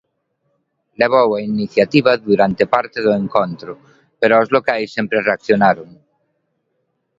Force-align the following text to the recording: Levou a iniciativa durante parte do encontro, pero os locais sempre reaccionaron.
Levou 1.01 1.29
a 1.33 1.39
iniciativa 1.53 2.11
durante 2.29 2.63
parte 2.73 2.97
do 3.05 3.11
encontro, 3.21 3.71
pero 4.19 4.33
os 4.43 4.51
locais 4.55 4.93
sempre 4.97 5.23
reaccionaron. 5.27 5.89